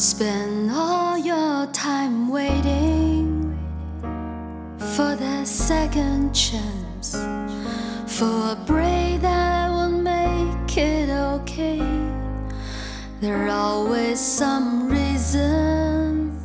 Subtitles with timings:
[0.00, 3.54] Spend all your time waiting
[4.78, 7.12] for that second chance,
[8.06, 11.82] for a break that will make it okay.
[13.20, 16.40] There's always some reason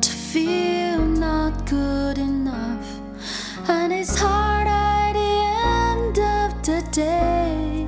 [0.00, 2.98] to feel not good enough,
[3.68, 5.34] and it's hard at the
[5.84, 7.86] end of the day.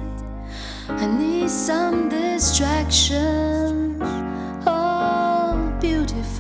[0.89, 3.50] I need some distraction,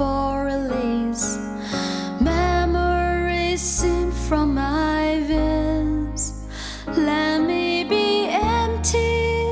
[0.00, 1.36] beautiful release.
[2.20, 6.46] Memories sing from my veins.
[6.86, 9.44] Let me be empty.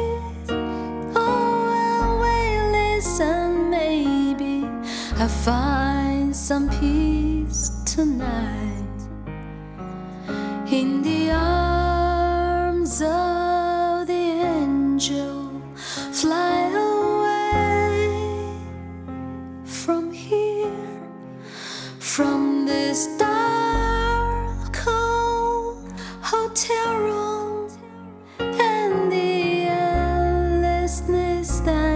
[1.15, 4.65] Oh, and wait, listen, maybe
[5.19, 8.99] I find some peace tonight
[10.71, 11.31] in the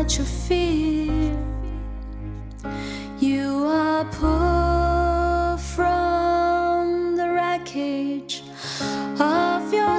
[0.03, 1.39] that you feel.
[3.21, 8.43] You are pulled from the wreckage
[9.21, 9.99] of your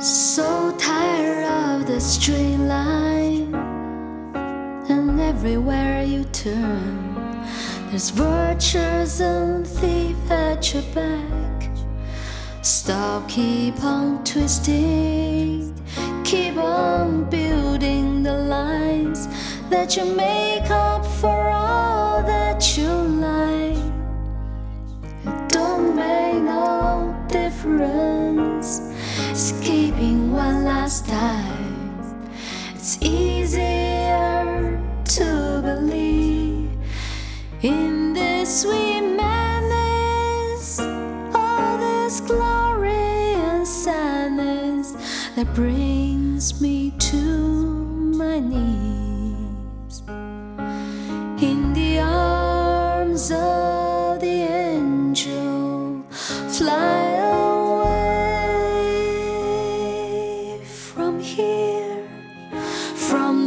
[0.00, 3.52] So tired of the straight line,
[4.88, 7.44] and everywhere you turn,
[7.90, 11.68] there's vultures and thieves at your back.
[12.62, 15.74] Stop, keep on twisting,
[16.22, 19.26] keep on building the lines
[19.68, 23.76] that you make up for all that you like.
[25.26, 28.27] It don't make no difference.
[28.58, 32.28] Escaping one last time.
[32.74, 36.68] It's easier to believe
[37.62, 44.90] in this sweet madness, all this glory and sadness
[45.36, 47.16] that brings me to
[48.16, 49.07] my knees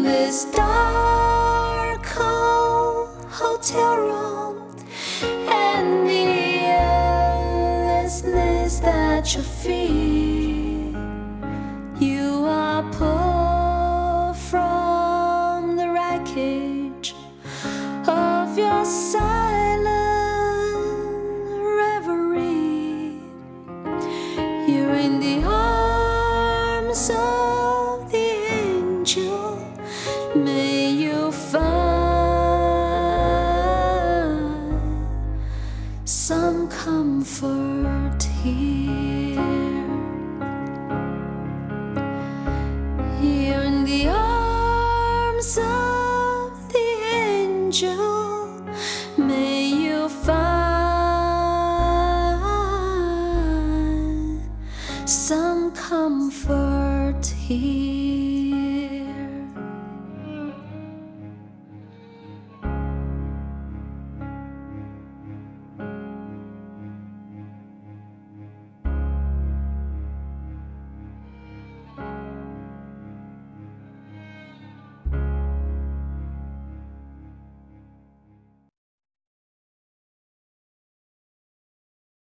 [0.03, 4.75] this dark cold hotel room,
[5.47, 6.63] and the
[8.01, 10.95] endlessness that you feel.
[11.99, 17.13] You are pulled from the wreckage
[18.07, 19.85] of your silent
[21.79, 23.19] reverie.
[24.67, 27.30] You're in the arms of
[57.51, 58.10] 你